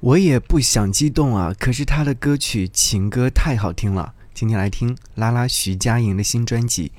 [0.00, 4.14] 我也不想激动啊，可是他的歌曲情歌太好听了。
[4.32, 6.88] 今天来听拉拉徐佳莹的新专辑《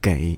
[0.00, 0.36] 给》。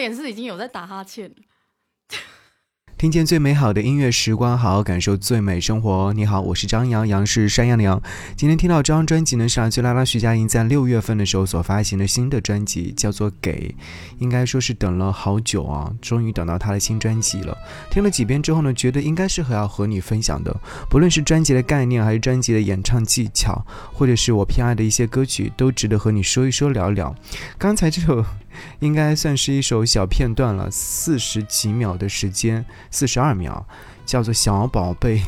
[0.00, 1.30] 脸是已经有在打哈欠。
[2.96, 6.12] 听见最美好的音乐时光，好好感受最美生活。
[6.12, 7.98] 你好，我是张阳，阳是山羊的羊。
[8.36, 13.74] 今天听到这张专辑呢，是来自拉拉徐佳莹在六月份的时候所发行的新的专辑，叫做《给》。
[14.18, 17.56] 应该说是等了好久啊，终于等到她的新专辑了。
[17.90, 20.54] 听了几遍之后呢，觉得应该是很要和你分享的。
[20.90, 27.14] 不论是专辑的概念，还是专辑的演唱技巧，或者是我偏爱的一些歌曲，都值得和你说一说聊聊。
[27.56, 28.22] 刚才这首。
[28.80, 33.64] 应该算是一首小片段了，四十几秒的时间，四十二秒，
[34.06, 35.18] 叫做《小宝贝》，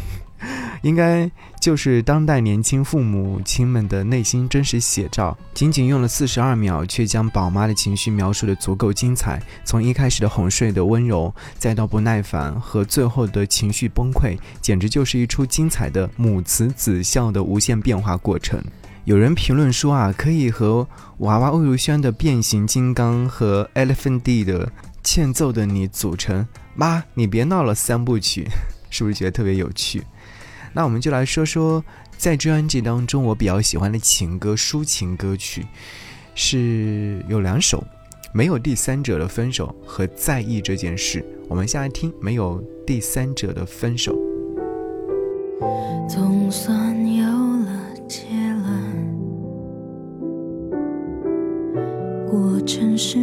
[0.83, 1.31] 应该
[1.61, 5.37] 就是当代年轻父母亲们的内心真实写照。
[5.55, 9.41] 仅仅用了四十二秒，却将宝妈的情绪描述的足够精彩。
[9.65, 18.61] 从一开始的哄睡的温柔，再到不耐烦和最后的情绪崩溃，简直就是一出精彩的母慈子孝的无限变化过程。
[19.05, 20.87] 有人评论说啊，可以和
[21.19, 24.71] 娃娃魏如萱的变形金刚和 Elephant D 的
[25.03, 26.47] 欠揍的你组成。
[26.77, 28.47] 妈，你别闹了，三部曲，
[28.91, 30.05] 是不是觉得特别有趣？
[30.73, 31.85] 那我们就来说说，
[32.17, 35.67] 在专辑当中我比较喜欢的情歌抒情歌曲，
[36.37, 37.83] 是有两首，
[38.33, 41.25] 没有第三者的分手和在意这件事。
[41.49, 44.17] 我们先来听没有第三者的分手。
[46.09, 47.05] 总算
[52.33, 53.19] 过程是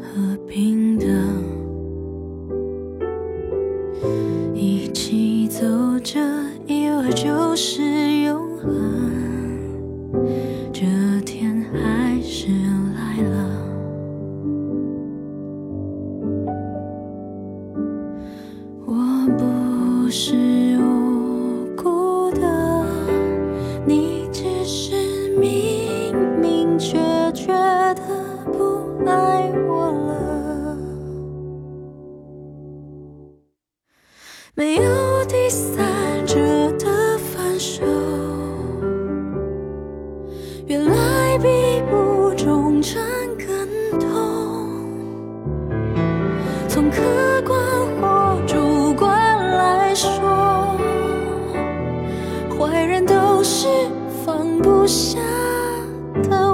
[0.00, 1.06] 和平的，
[4.52, 5.60] 一起走
[6.00, 6.18] 着，
[6.66, 7.80] 以为就是
[8.24, 8.72] 永恒。
[10.72, 10.84] 这
[11.24, 12.48] 天还是
[12.96, 13.38] 来了，
[18.84, 20.69] 我不是。
[47.42, 47.58] 观
[48.00, 49.10] 或主观
[49.56, 50.76] 来说，
[52.58, 53.66] 坏人都是
[54.24, 55.18] 放不下
[56.28, 56.49] 的。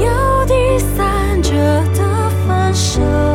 [0.00, 1.52] 有第三者
[1.94, 3.27] 的分手。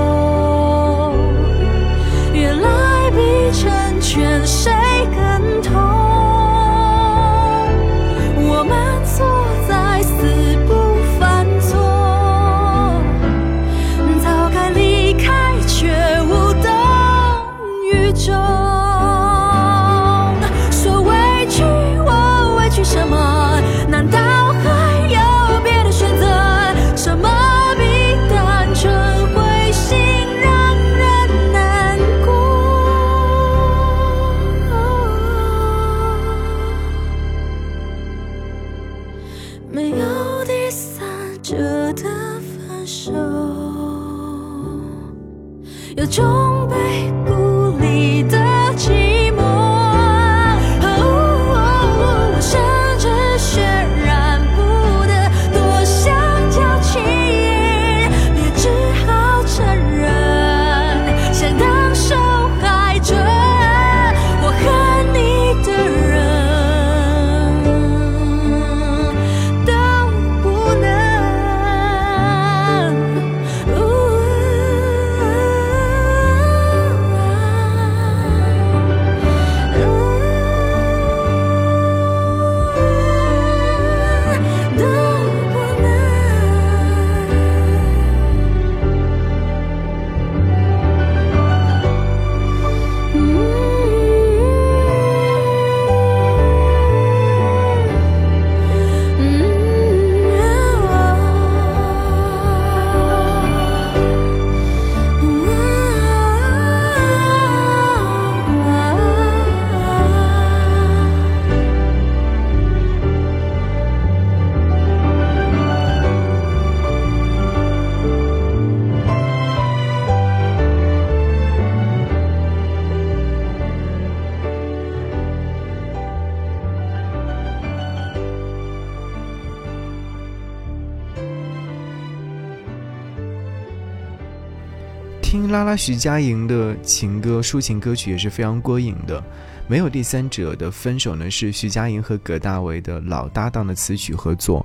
[135.33, 139.23] 听拉拉徐佳莹的情歌、抒情歌曲也是非常过瘾的。
[139.67, 144.63] 没有第三者的分手呢，是徐佳莹和葛大为的老搭档的词曲合作。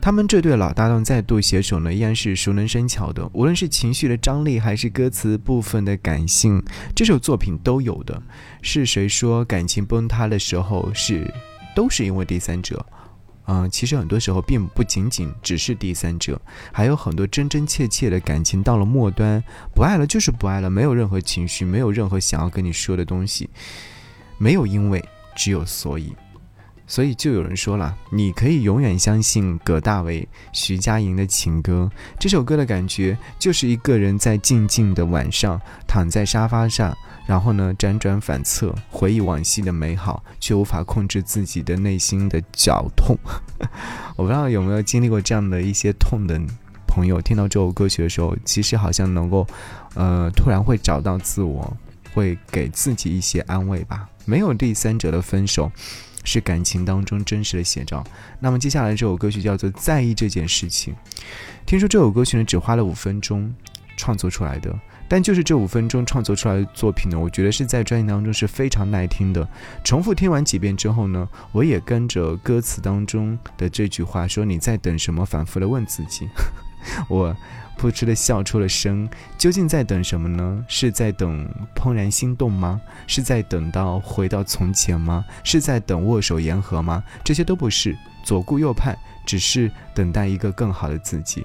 [0.00, 3.24] 他们这对老搭档再度携手呢，依然是熟能生巧的。
[3.32, 6.60] 无论是情绪的张力，还是歌词部分的感性，
[6.92, 8.20] 这首作品都有的。
[8.62, 11.32] 是谁说感情崩塌的时候是
[11.72, 12.84] 都是因为第三者？
[13.52, 19.42] 嗯，其实很多时候并不仅仅只是第三者，还有很多真真切切的感情到了末端，
[19.74, 23.50] 不爱了就是不爱了，没有任何情绪，没有任何想要跟你说的东西，
[24.38, 25.04] 没有因为，
[25.34, 26.14] 只有所以。
[26.90, 31.88] 所以就有人说了，你可以永远相信葛大为、徐佳莹的情歌。
[32.18, 36.92] 这首歌的感觉就是一个人在静静的晚上，躺在沙发上，
[37.28, 43.16] 然后呢辗转反侧，回忆往昔的美好，却无法控制自己的内心的绞痛。
[44.18, 46.40] 我不知道有没有经历过这样的一些痛的
[46.88, 49.46] 朋友，听到这首歌曲的时候，其实好像能够，
[49.94, 51.72] 呃，突然会找到自我，
[52.12, 54.08] 会给自己一些安慰吧。
[54.24, 55.70] 没有第三者的分手。
[56.24, 58.04] 是感情当中真实的写照。
[58.38, 60.94] 那么接下来这首歌曲叫做《在意这件事情》。
[61.66, 63.52] 听说这首歌曲呢只花了五分钟
[63.96, 64.74] 创作出来的，
[65.08, 69.46] 但就是这五分钟创作出来的作品呢，我觉得是在专辑当中是非常耐听的。
[69.84, 76.28] 重复听完几遍之后呢，我也跟着歌词当中的这句话说：“你在等什么？”反复的问自己，
[77.08, 77.36] 我。
[77.80, 80.62] 扑哧的笑出了声，究竟在等什么呢？
[80.68, 82.78] 是在等怦然心动吗？
[83.06, 85.24] 是在等到回到从前吗？
[85.42, 87.02] 是在等握手言和吗？
[87.24, 88.94] 这些都不是，左顾右盼，
[89.24, 91.42] 只是等待一个更好的自己。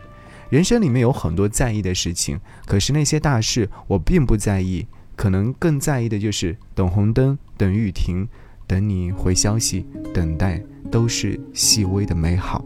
[0.50, 4.86] 人生里面有很多在意的事情，可是那些大事我并不在意，
[5.16, 8.28] 可能更在意的就是等红灯，等雨停，
[8.68, 10.62] 等你回消息，等待
[10.92, 12.62] 都是细微的美好。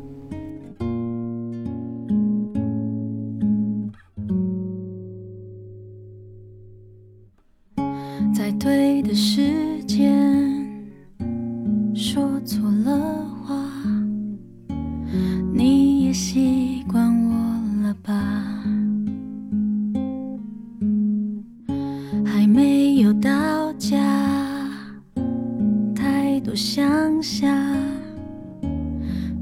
[26.60, 27.50] 太多想，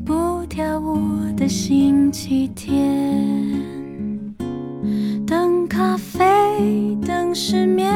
[0.05, 0.99] 不跳舞
[1.35, 4.35] 的星期天，
[5.25, 7.91] 等咖啡，等失眠。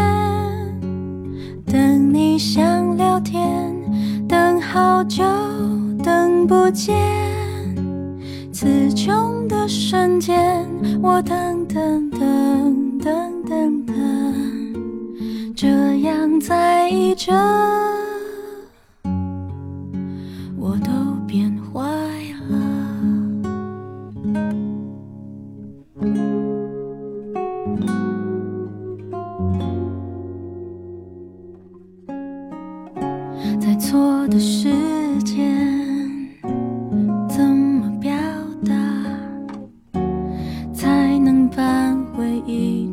[1.68, 3.72] 等你想聊天，
[4.28, 5.24] 等好久，
[6.04, 6.96] 等不见。
[8.52, 10.66] 词穷的瞬间，
[11.00, 13.96] 我等等等等等等，
[15.56, 15.68] 这
[16.00, 17.32] 样在意着，
[42.52, 42.91] 一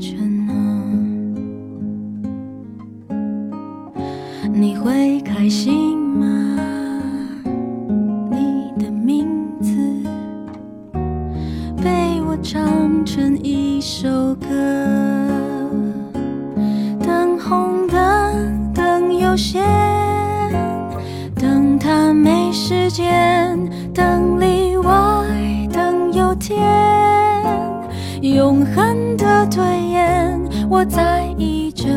[30.70, 31.88] 我在意着，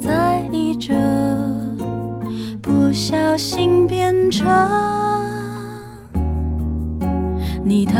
[0.00, 0.94] 在意着，
[2.62, 4.46] 不小心变成
[7.64, 7.94] 你的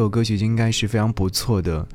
[0.00, 1.86] 首歌曲应该是非常不错的。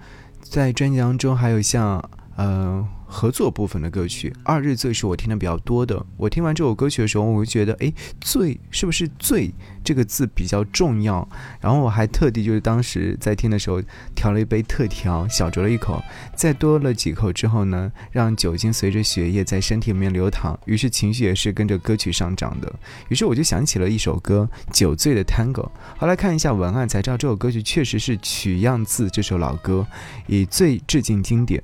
[0.42, 2.04] 在专辑当中还有像
[2.36, 2.88] 呃。
[3.16, 6.06] 合作部分的歌曲，《二日醉》是我听的比较多的。
[6.18, 9.50] 我听完这首歌曲的时候，我就觉得，哎，醉是不是“醉”
[9.86, 11.26] 这个字比较重要？
[11.62, 13.82] 然后我还特地就是当时在听的时候，
[14.14, 16.04] 调了一杯特调，小酌了一口，
[16.36, 22.70] 再多了几口之后呢，让酒精随着血液在身体里面流淌，于是情绪也是跟着歌曲上涨的。
[23.08, 25.54] 于是我就想起了一首歌《酒醉的 Tango》。
[25.98, 29.88] 后来看一下文案才知道，这首歌曲确实是取样自这首老歌，
[30.28, 31.64] 以醉致敬经典。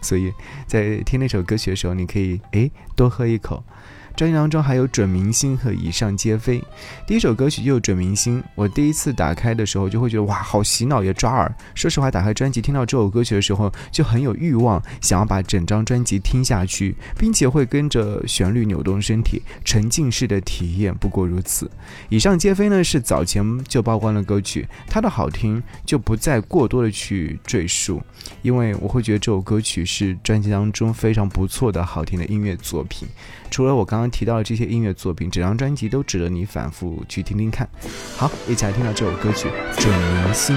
[0.00, 0.32] 所以
[0.66, 3.62] 在听那首歌曲的时候，你可以哎多喝一口。
[4.18, 6.60] 专辑当中还有准明星和以上皆非。
[7.06, 11.54] 第一首歌曲就有准明星，我第一次打开的时候就会觉得哇，好洗脑也抓耳。
[11.72, 20.92] 说实话，打开专辑听到这首歌曲的时候，就很有欲望想要把整张专辑听下去，并且会跟着旋律扭动身体，沉浸式的体验。
[20.92, 21.70] 不过如此。
[22.08, 28.02] 以上皆非呢是早前就曝光的歌曲，它的好听就不再过多的去赘述，
[28.42, 33.06] 因为我会觉得这首歌曲是专辑当中非常不错的好听的音乐作品。
[33.50, 37.68] 除了我刚刚提到的这些音乐作品，整张专辑都值得你反复去听听看。
[38.16, 39.48] 好，一起来听到这首歌曲
[39.80, 39.92] 《准
[40.24, 40.56] 明星》。